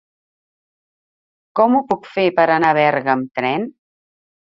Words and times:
Com 1.61 1.77
ho 1.77 1.83
puc 1.93 2.11
fer 2.17 2.27
per 2.43 2.49
anar 2.59 2.75
a 2.77 2.81
Berga 2.83 3.19
amb 3.19 3.41
tren? 3.43 3.73